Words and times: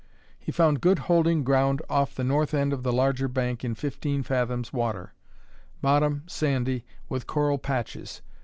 He 0.39 0.51
found 0.51 0.81
good 0.81 0.97
holding 0.97 1.43
ground 1.43 1.83
off 1.87 2.15
the 2.15 2.23
north 2.23 2.55
end 2.55 2.73
of 2.73 2.81
the 2.81 2.91
larger 2.91 3.27
bank 3.27 3.63
in 3.63 3.75
fifteen 3.75 4.23
fathoms 4.23 4.73
water; 4.73 5.13
bottom 5.79 6.23
sandy, 6.25 6.85
with 7.07 7.27
coral 7.27 7.59
patches. 7.59 8.23